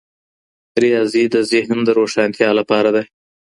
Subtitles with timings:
[0.83, 3.03] ریاضي د ذهن د روښانتیا لپاره ده.